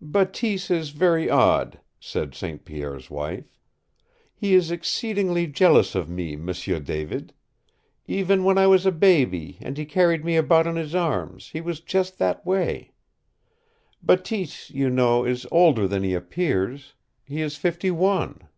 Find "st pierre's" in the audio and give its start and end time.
2.34-3.10